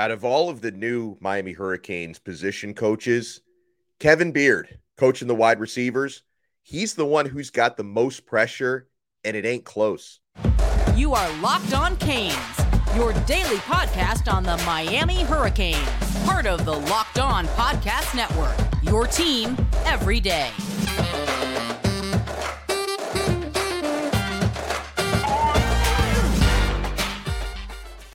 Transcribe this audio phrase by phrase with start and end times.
[0.00, 3.42] out of all of the new Miami Hurricanes position coaches,
[3.98, 6.22] Kevin Beard, coaching the wide receivers,
[6.62, 8.88] he's the one who's got the most pressure,
[9.24, 10.20] and it ain't close.
[10.96, 12.34] You are Locked On Canes,
[12.96, 15.76] your daily podcast on the Miami Hurricanes,
[16.24, 19.54] part of the Locked On Podcast Network, your team
[19.84, 20.50] every day.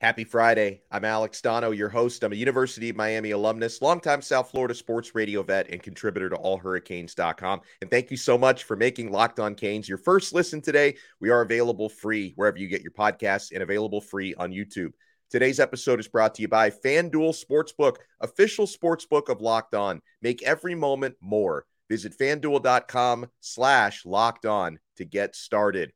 [0.05, 0.83] Happy Friday.
[0.91, 2.23] I'm Alex Donno, your host.
[2.23, 6.35] I'm a University of Miami alumnus, longtime South Florida sports radio vet, and contributor to
[6.35, 7.61] allhurricanes.com.
[7.81, 10.97] And thank you so much for making Locked On Canes your first listen today.
[11.20, 14.91] We are available free wherever you get your podcasts and available free on YouTube.
[15.31, 20.03] Today's episode is brought to you by FanDuel Sportsbook, official sportsbook of Locked On.
[20.22, 21.66] Make every moment more.
[21.89, 25.94] Visit fanduel.com slash locked on to get started.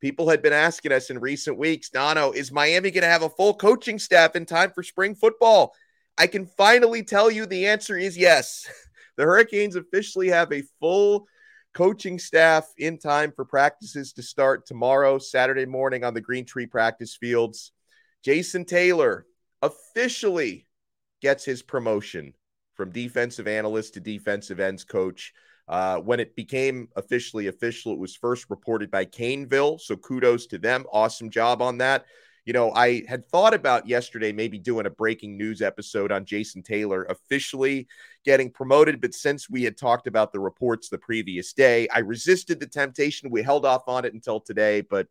[0.00, 3.30] People had been asking us in recent weeks, Donno, is Miami going to have a
[3.30, 5.74] full coaching staff in time for spring football?
[6.18, 8.68] I can finally tell you the answer is yes.
[9.16, 11.28] The Hurricanes officially have a full
[11.72, 17.16] coaching staff in time for practices to start tomorrow, Saturday morning on the Greentree practice
[17.16, 17.70] fields.
[18.24, 19.24] Jason Taylor
[19.62, 20.66] officially
[21.22, 22.34] gets his promotion
[22.74, 25.32] from defensive analyst to defensive ends coach.
[25.66, 29.80] Uh, when it became officially official, it was first reported by Caneville.
[29.80, 30.84] So kudos to them.
[30.92, 32.04] Awesome job on that.
[32.44, 36.62] You know, I had thought about yesterday maybe doing a breaking news episode on Jason
[36.62, 37.88] Taylor officially
[38.26, 39.00] getting promoted.
[39.00, 43.30] But since we had talked about the reports the previous day, I resisted the temptation.
[43.30, 44.82] We held off on it until today.
[44.82, 45.06] But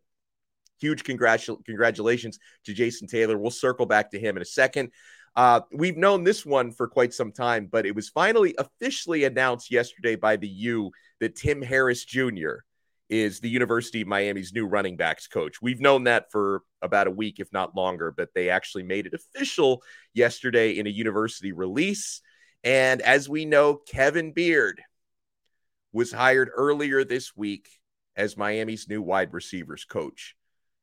[0.78, 3.36] huge congratu- congratulations to Jason Taylor.
[3.36, 4.90] We'll circle back to him in a second.
[5.36, 9.70] Uh, we've known this one for quite some time, but it was finally officially announced
[9.70, 10.90] yesterday by the U
[11.20, 12.58] that Tim Harris Jr.
[13.08, 15.60] is the University of Miami's new running backs coach.
[15.60, 19.14] We've known that for about a week, if not longer, but they actually made it
[19.14, 22.20] official yesterday in a university release.
[22.62, 24.80] And as we know, Kevin Beard
[25.92, 27.68] was hired earlier this week
[28.16, 30.36] as Miami's new wide receivers coach.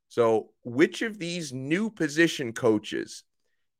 [0.09, 3.23] So, which of these new position coaches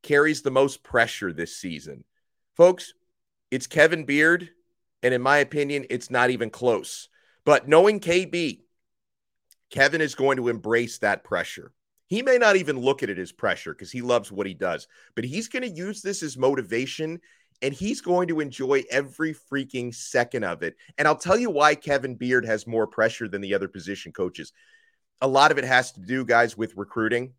[0.03, 2.03] carries the most pressure this season?
[2.56, 2.94] Folks,
[3.50, 4.50] it's Kevin Beard.
[5.03, 7.09] And in my opinion, it's not even close.
[7.44, 8.59] But knowing KB,
[9.72, 11.72] Kevin is going to embrace that pressure.
[12.07, 14.88] He may not even look at it as pressure because he loves what he does,
[15.16, 17.19] but he's going to use this as motivation
[17.61, 20.75] and he's going to enjoy every freaking second of it.
[20.97, 24.51] And I'll tell you why Kevin Beard has more pressure than the other position coaches.
[25.22, 27.34] A lot of it has to do, guys, with recruiting.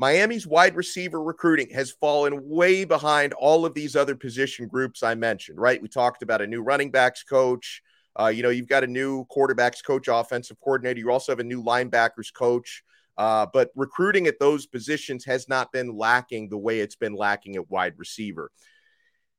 [0.00, 5.14] Miami's wide receiver recruiting has fallen way behind all of these other position groups I
[5.14, 5.80] mentioned, right?
[5.80, 7.82] We talked about a new running backs coach.
[8.18, 10.98] Uh, you know, you've got a new quarterbacks coach, offensive coordinator.
[10.98, 12.82] You also have a new linebackers coach.
[13.18, 17.56] Uh, but recruiting at those positions has not been lacking the way it's been lacking
[17.56, 18.50] at wide receiver.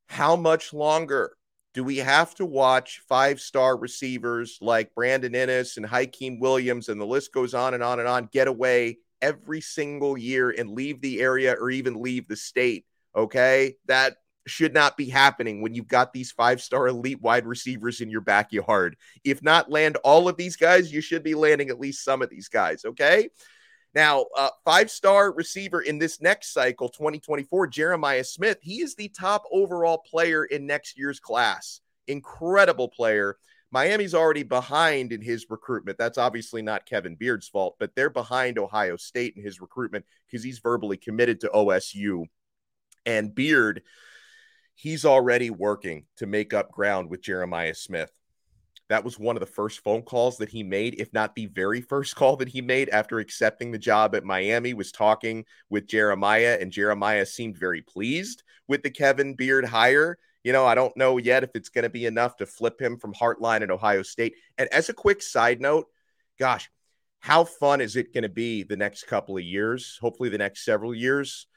[0.10, 1.36] How much longer
[1.74, 7.02] do we have to watch five star receivers like Brandon Inniss and Hykeem Williams, and
[7.02, 11.02] the list goes on and on and on, get away every single year and leave
[11.02, 12.86] the area or even leave the state.
[13.16, 13.76] Okay.
[13.86, 14.18] That
[14.48, 18.22] should not be happening when you've got these five star elite wide receivers in your
[18.22, 18.98] backyard.
[19.24, 22.30] If not land all of these guys, you should be landing at least some of
[22.30, 22.84] these guys.
[22.86, 23.30] Okay.
[23.94, 29.10] Now, uh, five star receiver in this next cycle, 2024, Jeremiah Smith, he is the
[29.10, 31.82] top overall player in next year's class.
[32.08, 33.38] Incredible player.
[33.72, 35.98] Miami's already behind in his recruitment.
[35.98, 40.44] That's obviously not Kevin Beard's fault, but they're behind Ohio State in his recruitment because
[40.44, 42.26] he's verbally committed to OSU.
[43.06, 43.82] And Beard,
[44.76, 48.12] he's already working to make up ground with Jeremiah Smith.
[48.90, 51.80] That was one of the first phone calls that he made, if not the very
[51.80, 56.58] first call that he made after accepting the job at Miami, was talking with Jeremiah,
[56.60, 61.18] and Jeremiah seemed very pleased with the Kevin Beard hire you know, I don't know
[61.18, 64.36] yet if it's going to be enough to flip him from Hartline at Ohio State.
[64.58, 65.88] And as a quick side note,
[66.40, 66.70] gosh,
[67.20, 69.98] how fun is it going to be the next couple of years?
[70.02, 71.48] Hopefully, the next several years,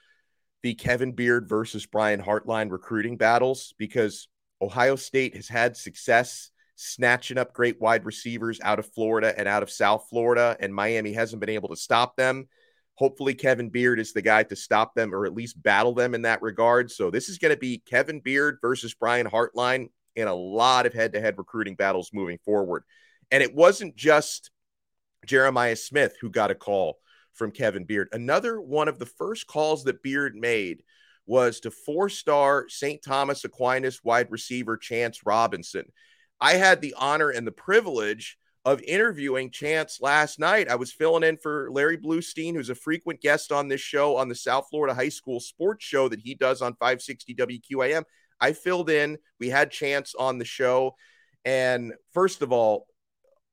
[0.63, 4.29] the Kevin Beard versus Brian Hartline recruiting battles because
[4.61, 9.63] Ohio State has had success snatching up great wide receivers out of Florida and out
[9.63, 12.49] of South Florida, and Miami hasn't been able to stop them.
[12.97, 16.23] Hopefully, Kevin Beard is the guy to stop them or at least battle them in
[16.23, 16.91] that regard.
[16.91, 20.95] So, this is going to be Kevin Beard versus Brian Hartline in a lot of
[20.95, 22.85] head to head recruiting battles moving forward.
[23.31, 24.51] And it wasn't just
[25.27, 26.99] Jeremiah Smith who got a call
[27.33, 28.09] from Kevin Beard.
[28.13, 30.83] Another one of the first calls that Beard made
[31.27, 33.03] was to four star St.
[33.03, 35.85] Thomas Aquinas wide receiver Chance Robinson.
[36.41, 40.71] I had the honor and the privilege of interviewing Chance last night.
[40.71, 44.29] I was filling in for Larry Blustein, who's a frequent guest on this show on
[44.29, 48.05] the South Florida High School Sports Show that he does on 560 WQAM.
[48.41, 49.19] I filled in.
[49.39, 50.95] We had Chance on the show.
[51.45, 52.87] And first of all,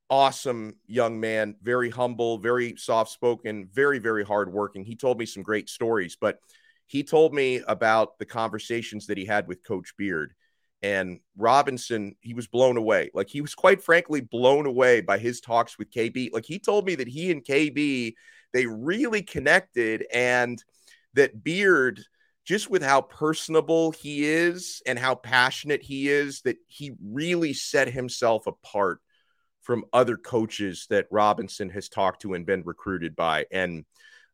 [0.09, 4.85] awesome young man, very humble, very soft spoken, very, very hardworking.
[4.85, 6.39] He told me some great stories, but
[6.87, 10.33] he told me about the conversations that he had with Coach Beard.
[10.83, 13.11] And Robinson, he was blown away.
[13.13, 16.33] Like he was quite frankly blown away by his talks with KB.
[16.33, 18.13] Like he told me that he and KB,
[18.53, 20.63] they really connected and
[21.13, 22.01] that Beard,
[22.45, 27.87] just with how personable he is and how passionate he is, that he really set
[27.87, 28.99] himself apart
[29.61, 33.45] from other coaches that Robinson has talked to and been recruited by.
[33.51, 33.85] And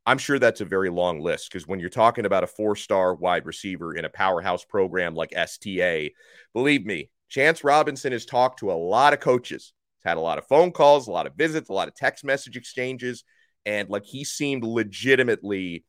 [0.07, 3.13] I'm sure that's a very long list because when you're talking about a four star
[3.13, 6.13] wide receiver in a powerhouse program like STA,
[6.53, 9.73] believe me, Chance Robinson has talked to a lot of coaches.
[9.97, 12.23] He's had a lot of phone calls, a lot of visits, a lot of text
[12.23, 13.25] message exchanges.
[13.65, 15.83] And like he seemed legitimately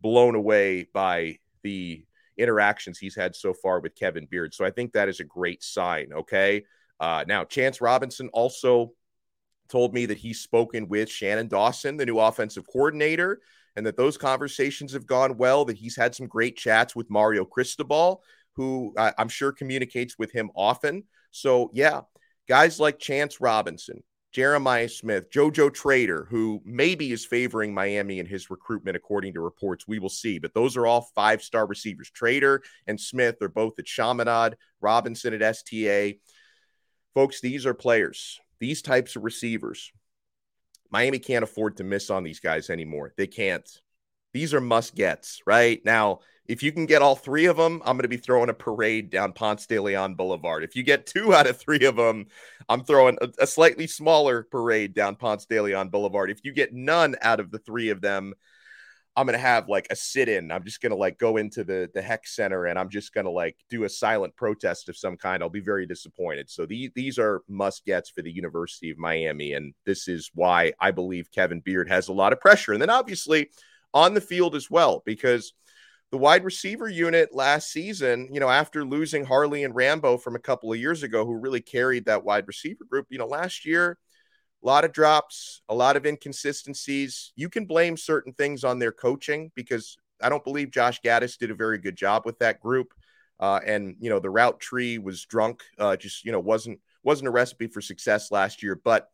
[0.00, 2.04] blown away by the
[2.38, 4.54] interactions he's had so far with Kevin Beard.
[4.54, 6.12] So I think that is a great sign.
[6.12, 6.62] Okay.
[7.00, 8.92] Uh, now, Chance Robinson also
[9.68, 13.40] told me that he's spoken with Shannon Dawson, the new offensive coordinator,
[13.76, 17.44] and that those conversations have gone well, that he's had some great chats with Mario
[17.44, 18.22] Cristobal,
[18.54, 21.04] who I'm sure communicates with him often.
[21.30, 22.02] So, yeah,
[22.48, 24.02] guys like Chance Robinson,
[24.32, 29.86] Jeremiah Smith, JoJo Trader, who maybe is favoring Miami in his recruitment, according to reports.
[29.86, 30.38] We will see.
[30.38, 32.10] But those are all five star receivers.
[32.10, 36.18] Trader and Smith are both at Chaminade, Robinson at STA.
[37.14, 39.92] Folks, these are players, these types of receivers.
[40.90, 43.12] Miami can't afford to miss on these guys anymore.
[43.16, 43.68] They can't.
[44.32, 45.80] These are must gets, right?
[45.84, 48.54] Now, if you can get all three of them, I'm going to be throwing a
[48.54, 50.62] parade down Ponce de Leon Boulevard.
[50.62, 52.26] If you get two out of three of them,
[52.68, 56.30] I'm throwing a, a slightly smaller parade down Ponce de Leon Boulevard.
[56.30, 58.34] If you get none out of the three of them,
[59.16, 60.52] I'm gonna have like a sit-in.
[60.52, 63.56] I'm just gonna like go into the the Hecht Center and I'm just gonna like
[63.70, 65.42] do a silent protest of some kind.
[65.42, 66.50] I'll be very disappointed.
[66.50, 70.74] So these these are must gets for the University of Miami, and this is why
[70.80, 72.74] I believe Kevin Beard has a lot of pressure.
[72.74, 73.50] And then obviously
[73.94, 75.54] on the field as well, because
[76.10, 80.40] the wide receiver unit last season, you know, after losing Harley and Rambo from a
[80.40, 83.98] couple of years ago, who really carried that wide receiver group, you know, last year
[84.66, 87.32] a lot of drops, a lot of inconsistencies.
[87.36, 91.52] You can blame certain things on their coaching because I don't believe Josh Gattis did
[91.52, 92.92] a very good job with that group.
[93.38, 95.62] Uh, and you know the route tree was drunk.
[95.78, 98.74] Uh, just you know wasn't wasn't a recipe for success last year.
[98.74, 99.08] But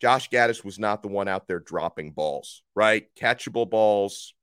[0.00, 3.06] Josh Gattis was not the one out there dropping balls, right?
[3.20, 4.34] Catchable balls.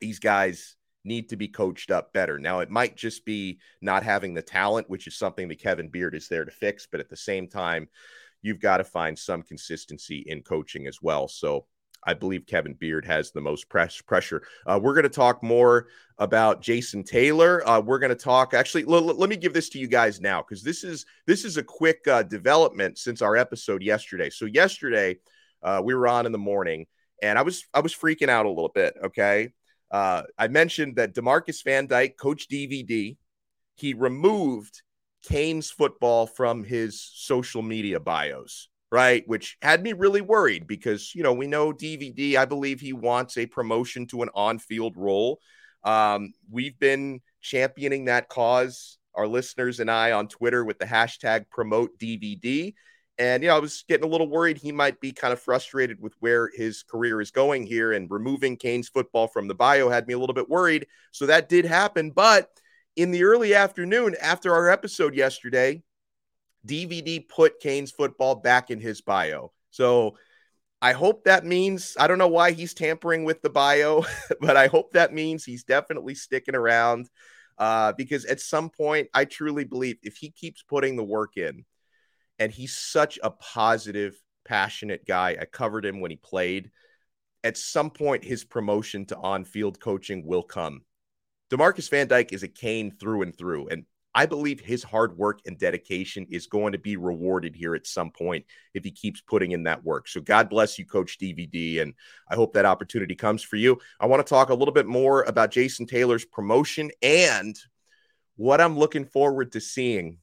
[0.00, 0.74] These guys
[1.04, 2.38] need to be coached up better.
[2.38, 6.16] Now it might just be not having the talent, which is something that Kevin Beard
[6.16, 6.88] is there to fix.
[6.90, 7.88] But at the same time,
[8.42, 11.28] you've got to find some consistency in coaching as well.
[11.28, 11.66] So
[12.04, 14.42] I believe Kevin Beard has the most press pressure.
[14.66, 15.86] Uh, we're going to talk more
[16.18, 17.66] about Jason Taylor.
[17.66, 18.54] Uh, we're going to talk.
[18.54, 21.44] Actually, l- l- let me give this to you guys now because this is this
[21.44, 24.30] is a quick uh, development since our episode yesterday.
[24.30, 25.18] So yesterday
[25.62, 26.86] uh, we were on in the morning,
[27.22, 28.94] and I was I was freaking out a little bit.
[29.04, 29.52] Okay,
[29.90, 33.16] uh, I mentioned that Demarcus Van Dyke, Coach DVD,
[33.76, 34.82] he removed
[35.22, 39.26] Canes football from his social media bios, right?
[39.26, 43.36] Which had me really worried because, you know, we know DVD, I believe he wants
[43.36, 45.40] a promotion to an on field role.
[45.84, 51.48] Um, we've been championing that cause, our listeners and I on Twitter with the hashtag
[51.50, 52.74] promote DVD.
[53.18, 56.00] And, you know, I was getting a little worried he might be kind of frustrated
[56.00, 57.92] with where his career is going here.
[57.92, 60.86] And removing Canes football from the bio had me a little bit worried.
[61.10, 62.10] So that did happen.
[62.10, 62.48] But
[62.96, 65.82] in the early afternoon after our episode yesterday,
[66.66, 69.52] DVD put Canes football back in his bio.
[69.70, 70.16] So
[70.80, 74.04] I hope that means I don't know why he's tampering with the bio,
[74.40, 77.08] but I hope that means he's definitely sticking around.
[77.58, 81.64] Uh, because at some point, I truly believe if he keeps putting the work in,
[82.38, 85.36] and he's such a positive, passionate guy.
[85.40, 86.70] I covered him when he played.
[87.44, 90.82] At some point, his promotion to on field coaching will come.
[91.52, 93.68] Demarcus Van Dyke is a Cane through and through.
[93.68, 97.86] And I believe his hard work and dedication is going to be rewarded here at
[97.86, 100.08] some point if he keeps putting in that work.
[100.08, 101.92] So God bless you, Coach DVD, and
[102.30, 103.78] I hope that opportunity comes for you.
[104.00, 107.54] I want to talk a little bit more about Jason Taylor's promotion and
[108.36, 110.18] what I'm looking forward to seeing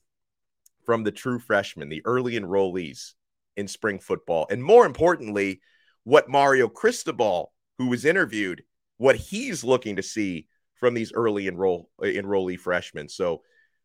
[0.83, 3.13] from the true freshmen, the early enrollees
[3.55, 5.61] in spring football, and more importantly,
[6.03, 8.63] what Mario Cristobal, who was interviewed,
[8.97, 10.47] what he's looking to see
[10.79, 13.09] from these early enroll enrollee freshmen.
[13.09, 13.41] So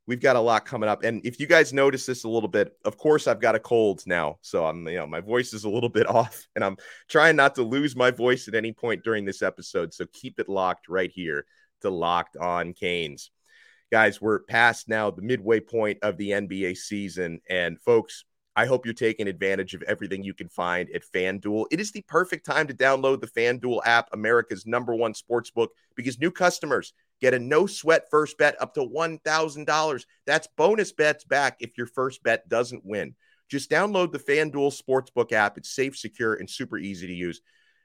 [0.06, 1.02] we've got a lot coming up.
[1.02, 4.02] And if you guys notice this a little bit, of course, I've got a cold
[4.06, 4.38] now.
[4.42, 6.76] So I'm, you know, my voice is a little bit off and I'm
[7.08, 9.94] trying not to lose my voice at any point during this episode.
[9.94, 11.46] So keep it locked right here
[11.82, 13.30] to Locked on Canes.
[13.92, 17.40] Guys, we're past now the midway point of the NBA season.
[17.48, 18.24] And folks,
[18.56, 21.66] I hope you're taking advantage of everything you can find at FanDuel.
[21.72, 25.72] It is the perfect time to download the FanDuel app, America's number one sports book,
[25.96, 30.04] because new customers get a no sweat first bet up to $1,000.
[30.26, 33.14] That's bonus bets back if your first bet doesn't win.
[33.48, 35.58] Just download the FanDuel Sportsbook app.
[35.58, 37.40] It's safe, secure, and super easy to use.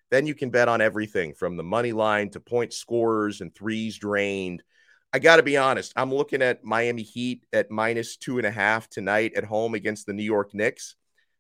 [0.10, 3.98] Then you can bet on everything from the money line to point scorers and threes
[3.98, 4.64] drained.
[5.12, 8.52] I got to be honest, I'm looking at Miami Heat at minus two and a
[8.52, 10.96] half tonight at home against the New York Knicks.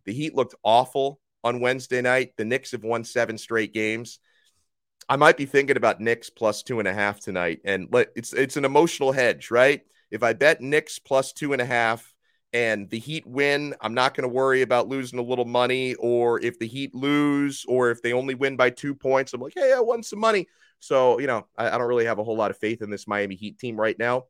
[0.05, 2.33] The Heat looked awful on Wednesday night.
[2.35, 4.19] The Knicks have won seven straight games.
[5.07, 8.57] I might be thinking about Knicks plus two and a half tonight, and it's it's
[8.57, 9.81] an emotional hedge, right?
[10.09, 12.08] If I bet Knicks plus two and a half
[12.51, 15.95] and the Heat win, I'm not going to worry about losing a little money.
[15.95, 19.53] Or if the Heat lose, or if they only win by two points, I'm like,
[19.55, 20.47] hey, I won some money.
[20.79, 23.07] So you know, I, I don't really have a whole lot of faith in this
[23.07, 24.25] Miami Heat team right now.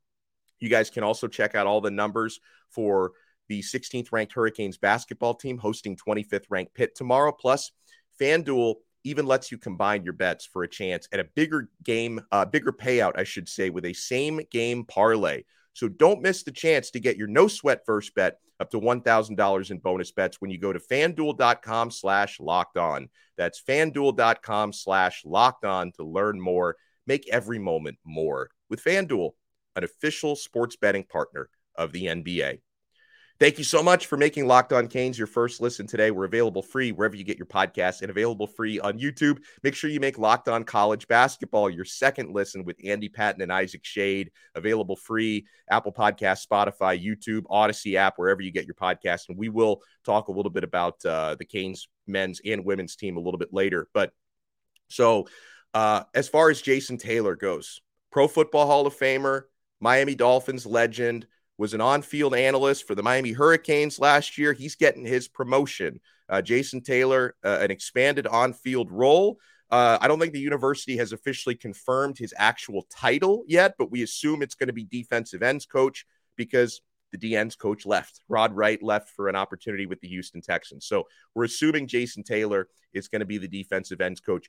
[0.59, 3.11] You guys can also check out all the numbers for
[3.47, 7.31] the 16th ranked Hurricanes basketball team hosting 25th ranked Pitt tomorrow.
[7.31, 7.71] Plus,
[8.19, 12.45] FanDuel even lets you combine your bets for a chance at a bigger game, uh,
[12.45, 15.43] bigger payout, I should say, with a same game parlay.
[15.79, 19.71] So don't miss the chance to get your no sweat first bet up to $1,000
[19.71, 23.07] in bonus bets when you go to fanduel.com slash locked on.
[23.37, 26.75] That's fanduel.com slash locked on to learn more.
[27.07, 29.31] Make every moment more with Fanduel,
[29.77, 32.59] an official sports betting partner of the NBA.
[33.39, 36.11] Thank you so much for making Locked On Canes your first listen today.
[36.11, 39.39] We're available free wherever you get your podcasts and available free on YouTube.
[39.63, 43.53] Make sure you make Locked On College Basketball your second listen with Andy Patton and
[43.53, 44.31] Isaac Schade.
[44.55, 49.29] Available free Apple Podcast, Spotify, YouTube, Audacy app, wherever you get your podcast.
[49.29, 53.15] And we will talk a little bit about uh, the Canes men's and women's team
[53.15, 53.87] a little bit later.
[53.93, 54.11] But
[54.89, 55.29] so
[55.73, 57.79] uh, as far as Jason Taylor goes,
[58.11, 59.43] Pro Football Hall of Famer,
[59.79, 61.25] Miami Dolphins legend
[61.59, 64.53] was an on-field analyst for the Miami Hurricanes last year.
[64.53, 65.99] He's getting his promotion.
[66.29, 69.39] Uh, Jason Taylor, uh, an expanded on-field role.
[69.69, 74.03] Uh, I don't think the university has officially confirmed his actual title yet, but we
[74.03, 76.05] assume it's going to be defensive ends coach
[76.37, 78.21] because the D ends coach left.
[78.29, 80.85] Rod Wright left for an opportunity with the Houston Texans.
[80.85, 84.47] So we're assuming Jason Taylor is going to be the defensive ends coach.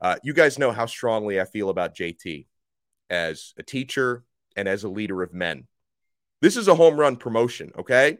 [0.00, 2.46] Uh, you guys know how strongly I feel about JT
[3.10, 4.24] as a teacher
[4.56, 5.68] and as a leader of men.
[6.40, 8.18] This is a home run promotion, okay?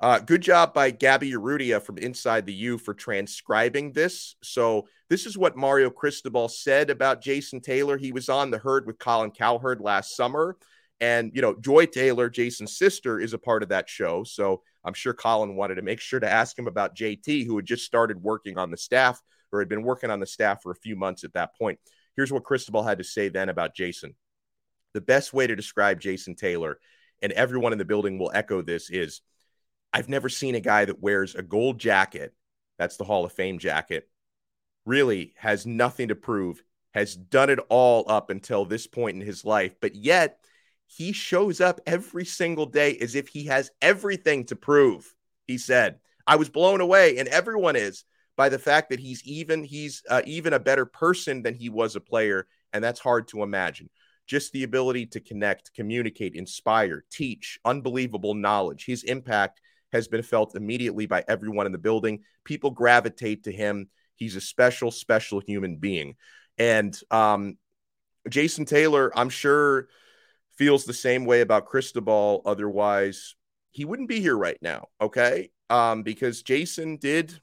[0.00, 4.34] Uh, good job by Gabby Urrutia from Inside the U for transcribing this.
[4.42, 7.96] So, this is what Mario Cristobal said about Jason Taylor.
[7.96, 10.56] He was on the herd with Colin Cowherd last summer.
[11.00, 14.24] And, you know, Joy Taylor, Jason's sister, is a part of that show.
[14.24, 17.66] So, I'm sure Colin wanted to make sure to ask him about JT, who had
[17.66, 20.76] just started working on the staff or had been working on the staff for a
[20.76, 21.78] few months at that point.
[22.16, 24.16] Here's what Cristobal had to say then about Jason.
[24.94, 26.78] The best way to describe Jason Taylor
[27.22, 29.22] and everyone in the building will echo this is
[29.92, 32.34] I've never seen a guy that wears a gold jacket,
[32.78, 34.08] that's the Hall of Fame jacket,
[34.84, 36.62] really has nothing to prove,
[36.92, 40.38] has done it all up until this point in his life, but yet
[40.86, 45.14] he shows up every single day as if he has everything to prove.
[45.46, 48.04] He said, I was blown away, and everyone is
[48.36, 51.96] by the fact that he's even he's uh, even a better person than he was
[51.96, 53.90] a player, and that's hard to imagine
[54.26, 58.84] just the ability to connect, communicate, inspire, teach, unbelievable knowledge.
[58.86, 59.60] His impact
[59.92, 62.20] has been felt immediately by everyone in the building.
[62.44, 63.88] People gravitate to him.
[64.14, 66.16] He's a special, special human being.
[66.58, 67.58] And um,
[68.28, 69.88] Jason Taylor, I'm sure,
[70.56, 72.42] feels the same way about Cristobal.
[72.44, 73.34] Otherwise,
[73.70, 74.88] he wouldn't be here right now.
[75.00, 75.50] Okay.
[75.68, 77.40] Um, because Jason did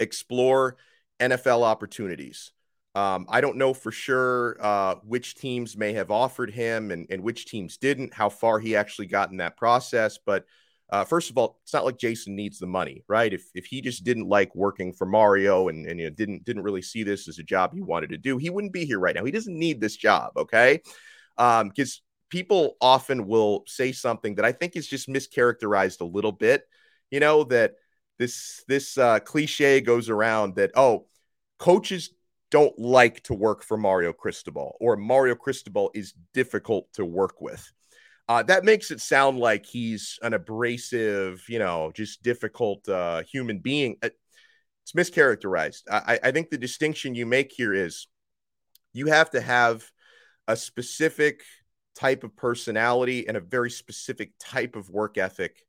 [0.00, 0.76] explore
[1.20, 2.52] NFL opportunities.
[2.98, 7.22] Um, I don't know for sure uh, which teams may have offered him and, and
[7.22, 10.18] which teams didn't, how far he actually got in that process.
[10.26, 10.46] But
[10.90, 13.32] uh, first of all, it's not like Jason needs the money, right?
[13.32, 16.64] If, if he just didn't like working for Mario and, and you know, didn't didn't
[16.64, 19.14] really see this as a job he wanted to do, he wouldn't be here right
[19.14, 19.24] now.
[19.24, 20.80] He doesn't need this job, okay?
[21.36, 26.32] Because um, people often will say something that I think is just mischaracterized a little
[26.32, 26.64] bit.
[27.12, 27.74] You know that
[28.18, 31.06] this this uh, cliche goes around that oh,
[31.60, 32.10] coaches
[32.50, 37.72] don't like to work for Mario Cristobal or Mario Cristobal is difficult to work with.
[38.28, 43.58] Uh, that makes it sound like he's an abrasive, you know, just difficult uh, human
[43.58, 43.96] being.
[44.02, 44.10] Uh,
[44.82, 45.82] it's mischaracterized.
[45.90, 48.06] I, I think the distinction you make here is
[48.92, 49.90] you have to have
[50.46, 51.42] a specific
[51.94, 55.64] type of personality and a very specific type of work ethic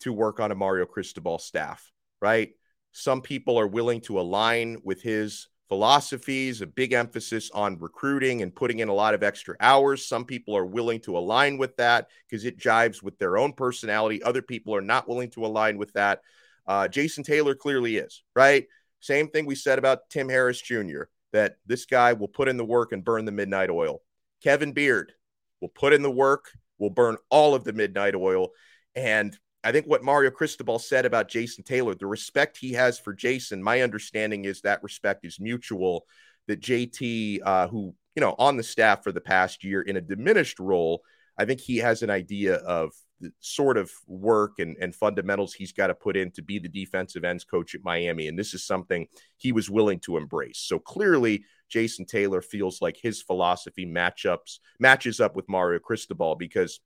[0.00, 2.50] to work on a Mario Cristobal staff, right?
[2.92, 8.52] Some people are willing to align with his philosophies, a big emphasis on recruiting and
[8.52, 10.04] putting in a lot of extra hours.
[10.04, 14.20] Some people are willing to align with that because it jives with their own personality.
[14.20, 16.22] Other people are not willing to align with that.
[16.66, 18.66] Uh, Jason Taylor clearly is, right?
[18.98, 22.64] Same thing we said about Tim Harris Jr., that this guy will put in the
[22.64, 24.02] work and burn the midnight oil.
[24.42, 25.12] Kevin Beard
[25.60, 28.48] will put in the work, will burn all of the midnight oil.
[28.96, 33.12] And I think what Mario Cristobal said about Jason Taylor, the respect he has for
[33.12, 36.06] Jason, my understanding is that respect is mutual.
[36.48, 40.00] That JT, uh, who, you know, on the staff for the past year in a
[40.00, 41.02] diminished role,
[41.38, 45.72] I think he has an idea of the sort of work and, and fundamentals he's
[45.72, 48.28] got to put in to be the defensive ends coach at Miami.
[48.28, 50.58] And this is something he was willing to embrace.
[50.58, 56.80] So clearly, Jason Taylor feels like his philosophy matchups matches up with Mario Cristobal because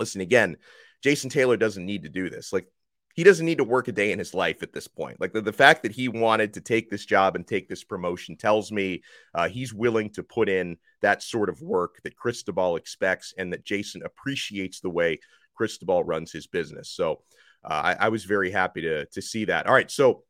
[0.00, 0.56] listen again,
[1.02, 2.52] Jason Taylor doesn't need to do this.
[2.52, 2.66] Like
[3.14, 5.20] he doesn't need to work a day in his life at this point.
[5.20, 8.36] Like the, the fact that he wanted to take this job and take this promotion
[8.36, 9.02] tells me
[9.34, 13.64] uh, he's willing to put in that sort of work that Cristobal expects and that
[13.64, 15.18] Jason appreciates the way
[15.56, 16.90] Cristobal runs his business.
[16.90, 17.22] So
[17.64, 19.66] uh, I, I was very happy to, to see that.
[19.66, 19.90] All right.
[19.90, 20.22] So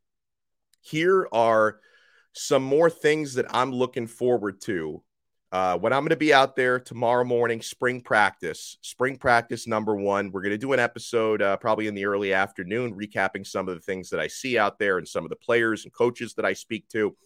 [0.81, 1.81] here are
[2.33, 5.03] some more things that I'm looking forward to
[5.51, 9.97] uh, when I'm going to be out there tomorrow morning, spring practice, spring practice number
[9.97, 10.31] one.
[10.31, 13.75] We're going to do an episode uh, probably in the early afternoon, recapping some of
[13.75, 16.45] the things that I see out there and some of the players and coaches that
[16.45, 17.17] I speak to.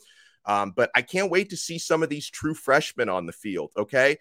[0.44, 3.72] Um, but I can't wait to see some of these true freshmen on the field.
[3.76, 4.18] Okay.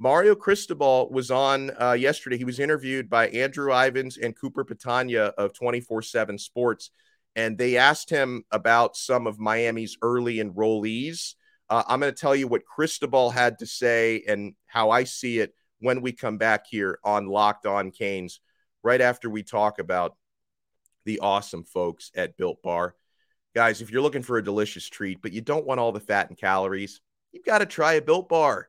[0.00, 2.36] Mario Cristobal was on uh, yesterday.
[2.36, 6.90] He was interviewed by Andrew Ivins and Cooper Petagna of 24 7 Sports.
[7.36, 11.34] And they asked him about some of Miami's early enrollees
[11.74, 15.40] uh, I'm going to tell you what Cristobal had to say and how I see
[15.40, 18.38] it when we come back here on Locked On Canes,
[18.84, 20.16] right after we talk about
[21.04, 22.94] the awesome folks at Built Bar.
[23.56, 26.28] Guys, if you're looking for a delicious treat, but you don't want all the fat
[26.28, 27.00] and calories,
[27.32, 28.68] you've got to try a Built Bar.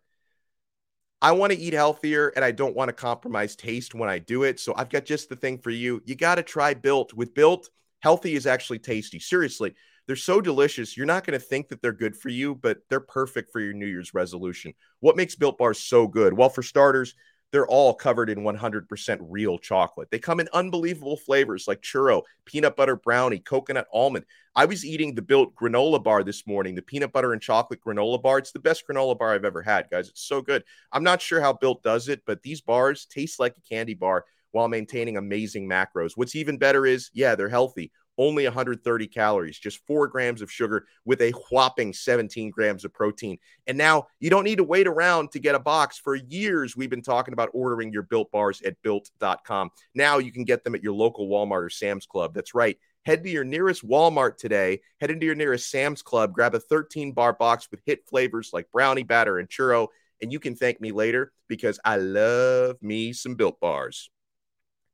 [1.21, 4.41] I want to eat healthier and I don't want to compromise taste when I do
[4.41, 4.59] it.
[4.59, 6.01] So I've got just the thing for you.
[6.05, 7.13] You got to try Built.
[7.13, 9.19] With Built, healthy is actually tasty.
[9.19, 9.75] Seriously.
[10.07, 10.95] They're so delicious.
[10.95, 13.73] You're not going to think that they're good for you, but they're perfect for your
[13.73, 14.73] New Year's resolution.
[14.99, 16.33] What makes Built Bars so good?
[16.33, 17.15] Well, for starters,
[17.51, 20.09] they're all covered in 100% real chocolate.
[20.11, 24.25] They come in unbelievable flavors like churro, peanut butter brownie, coconut almond.
[24.55, 28.21] I was eating the built granola bar this morning, the peanut butter and chocolate granola
[28.21, 28.39] bar.
[28.39, 30.09] It's the best granola bar I've ever had, guys.
[30.09, 30.63] It's so good.
[30.91, 34.25] I'm not sure how built does it, but these bars taste like a candy bar
[34.51, 36.11] while maintaining amazing macros.
[36.15, 40.85] What's even better is, yeah, they're healthy only 130 calories, just four grams of sugar
[41.05, 43.37] with a whopping 17 grams of protein.
[43.67, 45.97] And now you don't need to wait around to get a box.
[45.97, 49.71] For years, we've been talking about ordering your built bars at built.com.
[49.93, 52.33] Now you can get them at your local Walmart or Sam's Club.
[52.33, 52.77] That's right.
[53.05, 57.11] Head to your nearest Walmart today, head into your nearest Sam's Club, grab a 13
[57.11, 59.89] bar box with hit flavors like brownie batter and churro,
[60.23, 64.09] and you can thank me later because I love me some built bars.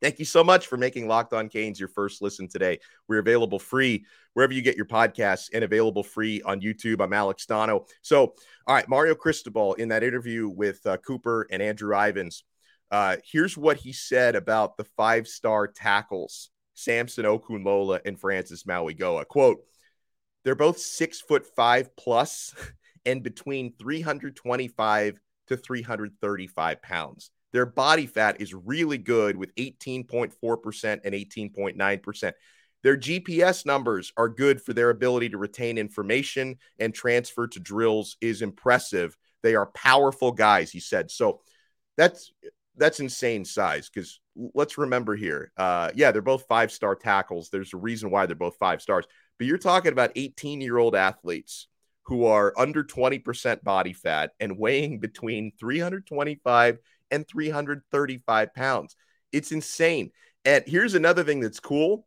[0.02, 2.80] Thank you so much for making Locked On Canes your first listen today.
[3.08, 7.02] We're available free wherever you get your podcasts and available free on YouTube.
[7.02, 7.86] I'm Alex Donno.
[8.02, 8.34] So,
[8.66, 12.44] all right, Mario Cristobal in that interview with uh, Cooper and Andrew Ivins.
[12.90, 19.28] Uh, here's what he said about the five star tackles, Samson Okunlola and Francis Mauigoa.
[19.28, 19.60] Quote,
[20.44, 22.56] they're both six foot five plus
[23.06, 27.30] and between 325 to 335 pounds.
[27.54, 32.34] Their body fat is really good with 18.4% and 18.9%.
[32.84, 38.18] Their GPS numbers are good for their ability to retain information and transfer to drills
[38.22, 39.16] is impressive.
[39.44, 41.12] They are powerful guys, he said.
[41.12, 41.42] So
[41.98, 42.32] that's
[42.78, 45.52] that's insane size because let's remember here.
[45.58, 47.50] Uh, yeah, they're both five star tackles.
[47.50, 49.06] There's a reason why they're both five stars,
[49.38, 51.68] but you're talking about 18 year old athletes
[52.04, 56.80] who are under 20% body fat and weighing between 325
[57.12, 58.96] and 335 pounds.
[59.32, 60.12] It's insane.
[60.46, 62.06] And here's another thing that's cool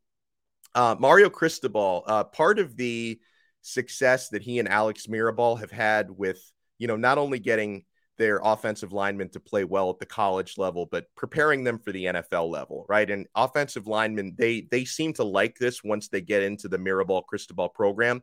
[0.75, 3.21] uh, Mario Cristobal, uh, part of the
[3.63, 6.41] success that he and Alex Mirabal have had with,
[6.79, 7.85] you know, not only getting
[8.17, 12.05] their offensive linemen to play well at the college level, but preparing them for the
[12.05, 13.09] NFL level, right?
[13.09, 17.25] And offensive linemen, they they seem to like this once they get into the Mirabal
[17.27, 18.23] Cristobal program.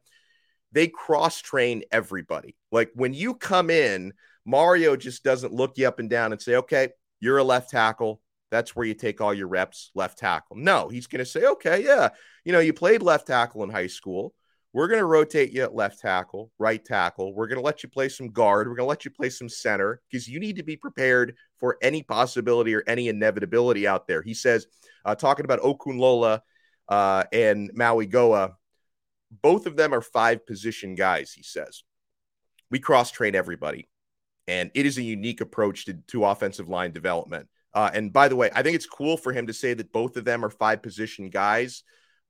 [0.72, 2.56] They cross train everybody.
[2.72, 4.14] Like when you come in,
[4.46, 8.22] Mario just doesn't look you up and down and say, okay, you're a left tackle.
[8.50, 10.58] That's where you take all your reps, left tackle.
[10.58, 12.10] No, he's going to say, okay, yeah,
[12.44, 14.34] you know, you played left tackle in high school.
[14.74, 17.34] we're going to rotate you at left tackle, right tackle.
[17.34, 18.68] We're going to let you play some guard.
[18.68, 21.78] We're going to let you play some center because you need to be prepared for
[21.82, 24.22] any possibility or any inevitability out there.
[24.22, 24.68] He says,
[25.04, 26.42] uh, talking about Okunlola
[26.88, 28.54] uh, and Mauigoa,
[29.42, 31.84] both of them are five position guys, he says.
[32.70, 33.90] We cross train everybody,
[34.52, 37.48] and it is a unique approach to, to offensive line development.
[37.74, 40.18] Uh, and by the way, I think it's cool for him to say that both
[40.18, 41.84] of them are five position guys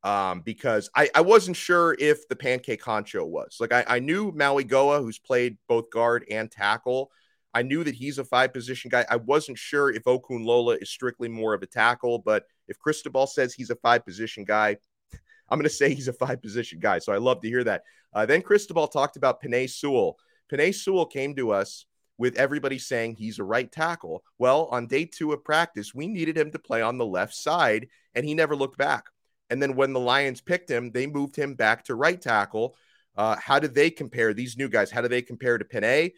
[0.04, 3.58] um, because I, I wasn't sure if the pancake honcho was.
[3.60, 7.10] Like I, I knew Mauigoa, who's played both guard and tackle.
[7.56, 9.04] I knew that he's a five position guy.
[9.10, 13.52] I wasn't sure if Okunlola is strictly more of a tackle, but if Cristobal says
[13.52, 14.78] he's a five position guy,
[15.50, 17.00] I'm going to say he's a five position guy.
[17.00, 17.82] So I love to hear that.
[18.14, 20.18] Uh, then Cristobal talked about Penei Sewell.
[20.54, 21.88] Penei Sewell came to us
[22.22, 24.24] with everybody saying he's a right tackle.
[24.38, 27.88] Well, on day two of practice, we needed him to play on the left side,
[28.14, 29.06] and he never looked back.
[29.50, 32.76] And then when the Lions picked him, they moved him back to right tackle.
[33.18, 34.92] Uh, how do they compare these new guys?
[34.92, 36.12] How do they compare to Penei?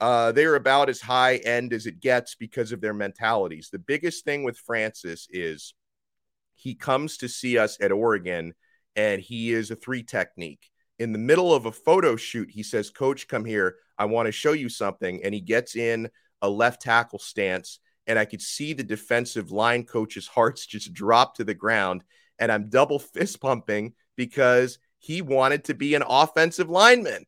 [0.00, 3.68] Uh, they're about as high end as it gets because of their mentalities.
[3.70, 5.74] The biggest thing with Francis is
[6.54, 8.54] he comes to see us at Oregon
[8.96, 10.70] and he is a three technique.
[11.00, 13.76] In the middle of a photo shoot, he says, Coach, come here.
[13.98, 15.24] I want to show you something.
[15.24, 16.10] And he gets in
[16.42, 17.80] a left tackle stance.
[18.06, 22.04] And I could see the defensive line coach's hearts just drop to the ground
[22.40, 27.26] and I'm double fist pumping because he wanted to be an offensive lineman.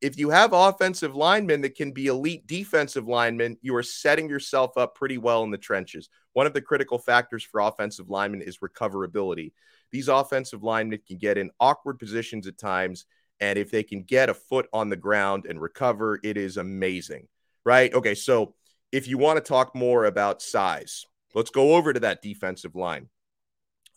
[0.00, 4.76] If you have offensive linemen that can be elite defensive linemen, you are setting yourself
[4.76, 6.08] up pretty well in the trenches.
[6.34, 9.52] One of the critical factors for offensive linemen is recoverability.
[9.92, 13.06] These offensive linemen can get in awkward positions at times.
[13.40, 17.28] And if they can get a foot on the ground and recover, it is amazing,
[17.64, 17.92] right?
[17.94, 18.54] Okay, so
[18.92, 23.08] if you want to talk more about size, let's go over to that defensive line.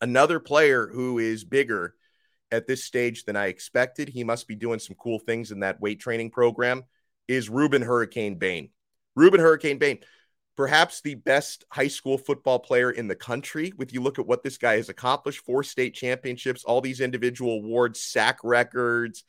[0.01, 1.95] Another player who is bigger
[2.51, 5.81] at this stage than I expected, he must be doing some cool things in that
[5.81, 6.83] weight training program,
[7.27, 8.69] is Rueben Hurricane Bain.
[9.17, 9.99] Rueben Hurricane Bain,
[10.55, 13.73] perhaps the best high school football player in the country.
[13.77, 17.53] With you look at what this guy has accomplished four state championships, all these individual
[17.53, 19.23] awards, sack records.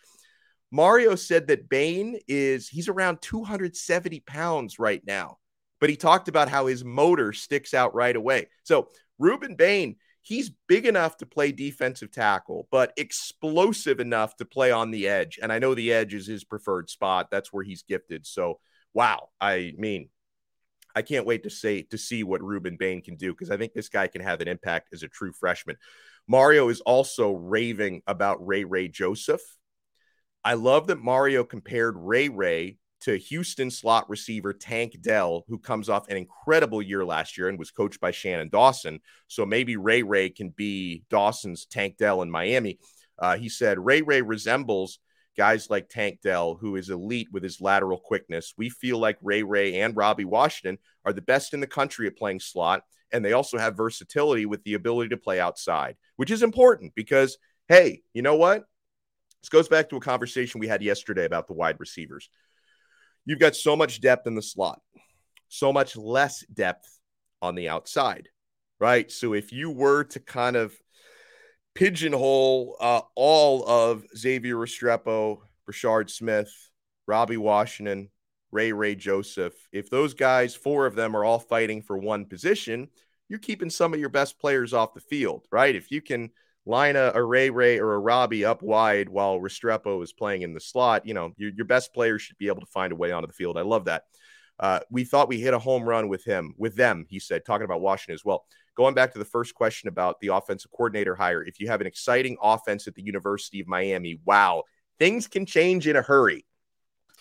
[0.71, 5.39] Mario said that Bain is, he's around 270 pounds right now,
[5.81, 8.49] but he talked about how his motor sticks out right away.
[8.65, 8.89] So,
[9.21, 9.97] Rueben Bain
[10.29, 15.39] he's big enough to play defensive tackle, but explosive enough to play on the edge.
[15.43, 17.31] And I know the edge is his preferred spot.
[17.31, 18.27] That's where he's gifted.
[18.27, 18.61] So,
[18.93, 19.31] wow.
[19.41, 20.11] I mean,
[20.95, 23.73] I can't wait to say to see what Rueben Bain can do because I think
[23.73, 25.77] this guy can have an impact as a true freshman.
[26.27, 29.41] Mario is also raving about Ray Ray Joseph.
[30.45, 35.89] I love that Mario compared Ray Ray to Houston slot receiver Tank Dell, who comes
[35.89, 39.01] off an incredible year last year and was coached by Shannon Dawson.
[39.29, 42.79] So maybe Ray Ray can be Dawson's Tank Dell in Miami.
[43.19, 44.99] Uh, he said Ray Ray resembles
[45.37, 48.55] guys like Tank Dell, who is elite with his lateral quickness.
[48.57, 52.17] We feel like Ray Ray and Robbie Washington are the best in the country at
[52.17, 52.83] playing slot,
[53.13, 57.39] and they also have versatility with the ability to play outside, which is important because,
[57.69, 58.65] hey, you know what?
[59.41, 62.29] This goes back to a conversation we had yesterday about the wide receivers
[63.29, 64.81] you've got so much depth in the slot,
[65.49, 66.99] so much less depth
[67.43, 68.31] on the outside,
[68.81, 69.13] right?
[69.13, 70.75] So if you were to kind of
[71.75, 76.51] pigeonhole uh, all of Xavier Restrepo, Brashard Smith,
[77.07, 78.09] Robbie Washington,
[78.51, 82.89] Ray Ray Joseph, if those guys, four of them, are all fighting for one position,
[83.29, 85.77] you're keeping some of your best players off the field, right?
[85.77, 86.31] If you can–
[86.69, 90.55] line a, a, Ray Ray or a Robbie up wide while Restrepo is playing in
[90.55, 93.11] the slot, you know, your, your best player should be able to find a way
[93.11, 93.57] onto the field.
[93.57, 94.05] I love that.
[94.61, 97.65] Uh, we thought we hit a home run with him, with them, he said, talking
[97.65, 98.45] about Washington as well.
[98.77, 101.87] Going back to the first question about the offensive coordinator hire, if you have an
[101.87, 104.65] exciting offense at the University of Miami, wow,
[104.99, 106.45] things can change in a hurry.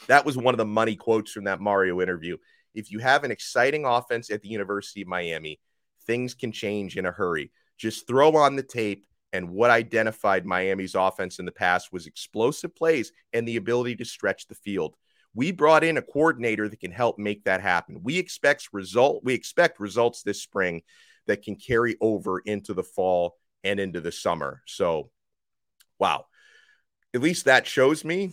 [0.08, 2.38] That was one of the money quotes from that Mario interview.
[2.74, 5.60] If you have an exciting offense at the University of Miami,
[6.06, 7.52] things can change in a hurry.
[7.78, 12.76] Just throw on the tape and what identified Miami's offense in the past was explosive
[12.76, 14.96] plays and the ability to stretch the field.
[15.34, 18.02] We brought in a coordinator that can help make that happen.
[18.04, 20.82] We expect result we expect results this spring
[21.28, 24.62] that can carry over into the fall and into the summer.
[24.66, 25.12] So,
[26.00, 26.26] wow.
[27.14, 28.32] At least that shows me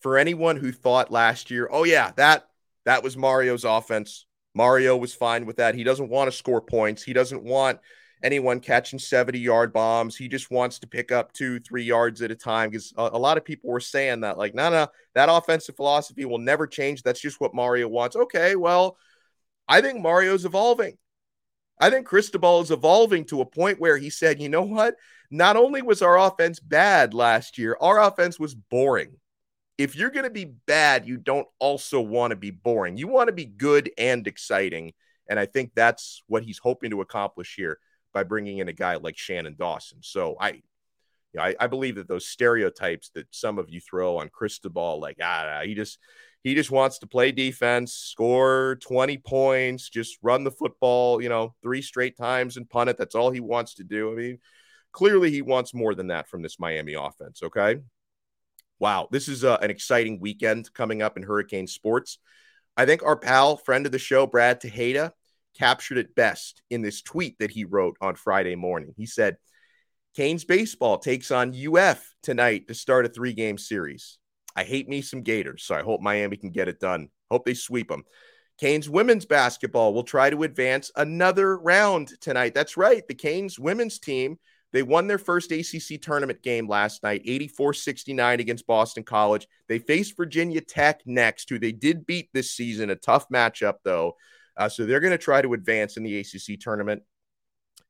[0.00, 2.46] for anyone who thought last year, "Oh yeah, that
[2.84, 4.26] that was Mario's offense.
[4.54, 5.74] Mario was fine with that.
[5.74, 7.02] He doesn't want to score points.
[7.02, 7.80] He doesn't want
[8.24, 10.16] anyone catching 70 yard bombs.
[10.16, 13.18] He just wants to pick up two, three yards at a time because a, a,
[13.18, 17.02] lot of people were saying that, like, no, no, that offensive philosophy will never change.
[17.02, 18.16] That's just what Mario wants.
[18.16, 18.96] Okay, well,
[19.68, 20.96] I think Mario's evolving.
[21.78, 24.96] I think Cristobal is evolving to a point where he said, you know what?
[25.30, 29.16] Not only was our offense bad last year, our offense was boring.
[29.76, 32.96] If you're going to be bad, you don't also want to be boring.
[32.96, 34.92] You want to be good and exciting.
[35.28, 37.80] And I think that's what he's hoping to accomplish here
[38.14, 39.98] by bringing in a guy like Shannon Dawson.
[40.00, 40.62] So I, you
[41.34, 45.18] know, I, I believe that those stereotypes that some of you throw on Cristobal, like
[45.20, 45.98] ah, he just
[46.44, 51.54] he just wants to play defense, score 20 points, just run the football, you know,
[51.62, 52.98] three straight times and punt it.
[52.98, 54.12] That's all he wants to do.
[54.12, 54.38] I mean,
[54.92, 57.42] clearly he wants more than that from this Miami offense.
[57.42, 57.78] Okay.
[58.78, 59.08] Wow.
[59.10, 62.18] This is uh, an exciting weekend coming up in Hurricane sports.
[62.76, 65.12] I think our pal, friend of the show, Brad Tejeda,
[65.54, 68.94] captured it best in this tweet that he wrote on Friday morning.
[68.96, 69.36] He said,
[70.16, 74.18] Canes baseball takes on UF tonight to start a three game series.
[74.56, 77.08] I hate me some Gators, so I hope Miami can get it done.
[77.30, 78.04] Hope they sweep them.
[78.58, 82.54] Canes women's basketball will try to advance another round tonight.
[82.54, 83.06] That's right.
[83.08, 84.38] The Canes women's team,
[84.72, 89.48] they won their first ACC tournament game last night, 84 69 against Boston College.
[89.68, 92.90] They face Virginia Tech next, who they did beat this season.
[92.90, 94.14] A tough matchup, though.
[94.56, 97.02] Uh, so they're going to try to advance in the ACC tournament.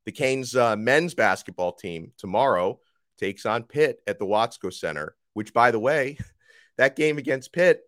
[0.07, 2.81] The Canes uh, men's basketball team tomorrow
[3.19, 6.19] takes on Pitt at the Watsco Center, which, by the way,
[6.79, 7.83] that game against Pitt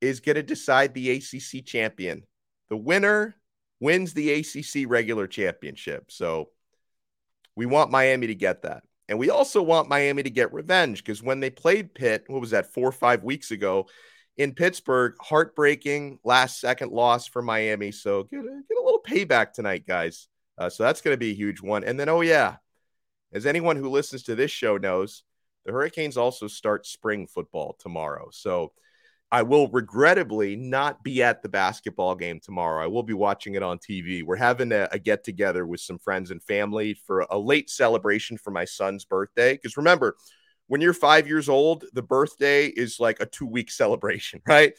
[0.00, 2.24] is going to decide the ACC champion.
[2.70, 3.36] The winner
[3.80, 6.10] wins the ACC regular championship.
[6.10, 6.50] So
[7.56, 8.82] we want Miami to get that.
[9.08, 12.50] And we also want Miami to get revenge because when they played Pitt, what was
[12.50, 13.86] that, four or five weeks ago
[14.36, 17.92] in Pittsburgh, heartbreaking last second loss for Miami.
[17.92, 20.28] So get a, get a little payback tonight, guys.
[20.58, 21.84] Uh, so that's going to be a huge one.
[21.84, 22.56] And then, oh, yeah,
[23.32, 25.24] as anyone who listens to this show knows,
[25.64, 28.28] the Hurricanes also start spring football tomorrow.
[28.32, 28.72] So
[29.30, 32.84] I will regrettably not be at the basketball game tomorrow.
[32.84, 34.22] I will be watching it on TV.
[34.22, 38.36] We're having a, a get together with some friends and family for a late celebration
[38.36, 39.54] for my son's birthday.
[39.54, 40.16] Because remember,
[40.72, 44.72] when you're five years old, the birthday is like a two week celebration, right?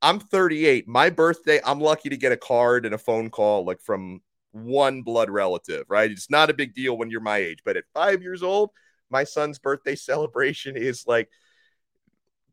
[0.00, 0.86] I'm 38.
[0.86, 4.20] My birthday, I'm lucky to get a card and a phone call like from
[4.52, 6.08] one blood relative, right?
[6.08, 8.70] It's not a big deal when you're my age, but at five years old,
[9.10, 11.28] my son's birthday celebration is like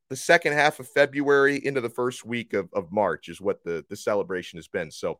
[0.10, 3.86] the second half of February into the first week of, of March is what the,
[3.92, 4.90] the celebration has been.
[4.90, 5.20] So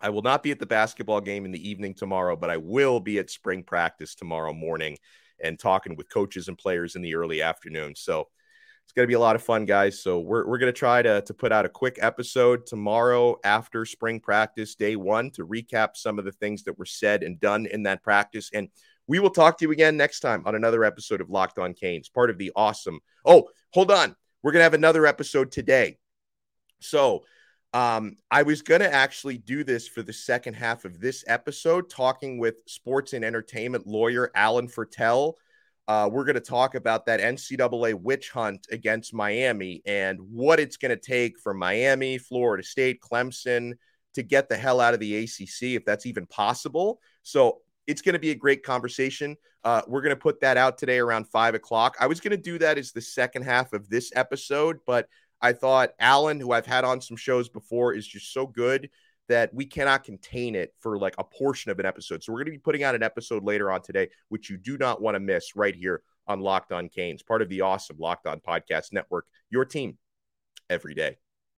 [0.00, 2.98] I will not be at the basketball game in the evening tomorrow, but I will
[2.98, 4.96] be at spring practice tomorrow morning
[5.42, 7.94] and talking with coaches and players in the early afternoon.
[7.94, 8.28] So
[8.84, 10.02] it's going to be a lot of fun, guys.
[10.02, 13.84] So we're, we're going to try to, to put out a quick episode tomorrow after
[13.84, 17.66] spring practice, day one, to recap some of the things that were said and done
[17.66, 18.50] in that practice.
[18.52, 18.68] And
[19.06, 22.08] we will talk to you again next time on another episode of Locked On Canes,
[22.08, 23.00] part of the awesome.
[23.24, 24.14] Oh, hold on.
[24.42, 25.98] We're going to have another episode today.
[26.80, 27.24] So,
[27.74, 31.90] um, I was going to actually do this for the second half of this episode,
[31.90, 35.34] talking with sports and entertainment lawyer Alan Fertel.
[35.88, 40.76] Uh, we're going to talk about that NCAA witch hunt against Miami and what it's
[40.76, 43.72] going to take for Miami, Florida State, Clemson
[44.14, 47.00] to get the hell out of the ACC, if that's even possible.
[47.24, 47.58] So
[47.88, 49.36] it's going to be a great conversation.
[49.64, 51.96] Uh, we're going to put that out today around five o'clock.
[51.98, 55.08] I was going to do that as the second half of this episode, but
[55.44, 58.88] I thought Alan, who I've had on some shows before, is just so good
[59.28, 62.22] that we cannot contain it for like a portion of an episode.
[62.22, 64.78] So we're going to be putting out an episode later on today, which you do
[64.78, 68.26] not want to miss right here on Locked On Canes, part of the awesome Locked
[68.26, 69.98] On Podcast Network, your team
[70.70, 71.18] every day.